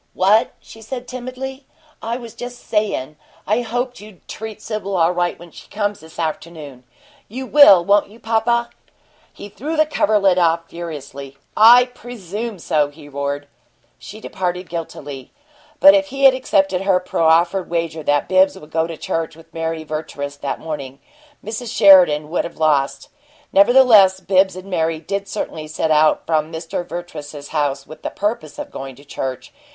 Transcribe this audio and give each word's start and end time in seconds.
"What?" 0.15 0.53
she 0.59 0.81
said, 0.81 1.07
timidly. 1.07 1.67
"I 2.01 2.17
was 2.17 2.33
just 2.33 2.65
sayin' 2.65 3.17
I 3.45 3.61
hoped 3.61 3.99
you'd 4.01 4.27
treat 4.27 4.59
Sibyl 4.59 4.97
all 4.97 5.11
right 5.11 5.37
when 5.37 5.51
she 5.51 5.67
comes, 5.69 5.99
this 5.99 6.17
afternoon. 6.17 6.85
You 7.27 7.45
will, 7.45 7.85
won't 7.85 8.09
you, 8.09 8.19
papa?" 8.19 8.71
He 9.31 9.47
threw 9.47 9.77
the 9.77 9.85
coverlet 9.85 10.39
off 10.39 10.67
furiously. 10.67 11.37
"I 11.55 11.85
presume 11.85 12.57
so!" 12.57 12.89
he 12.89 13.07
roared. 13.09 13.47
She 13.99 14.19
departed 14.19 14.69
guiltily. 14.69 15.33
But 15.79 15.93
if 15.93 16.07
he 16.07 16.23
had 16.23 16.33
accepted 16.33 16.81
her 16.81 16.99
proffered 16.99 17.69
wager 17.69 18.01
that 18.01 18.27
Bibbs 18.27 18.57
would 18.57 18.71
go 18.71 18.87
to 18.87 18.97
church 18.97 19.35
with 19.35 19.53
Mary 19.53 19.83
Vertrees 19.83 20.37
that 20.37 20.59
morning, 20.59 20.97
Mrs. 21.45 21.71
Sheridan 21.77 22.31
would 22.31 22.43
have 22.43 22.57
lost. 22.57 23.09
Nevertheless, 23.53 24.19
Bibbs 24.19 24.55
and 24.55 24.67
Mary 24.67 24.99
did 24.99 25.27
certainly 25.27 25.67
set 25.67 25.91
out 25.91 26.25
from 26.25 26.51
Mr. 26.51 26.83
Vertrees's 26.83 27.49
house 27.49 27.85
with 27.85 28.01
the 28.01 28.09
purpose 28.09 28.57
of 28.57 28.71
going 28.71 28.95
to 28.95 29.05
church. 29.05 29.53